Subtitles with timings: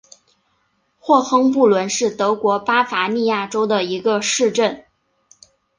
[0.97, 4.83] 霍亨布伦是德国巴伐利亚州的一个市镇。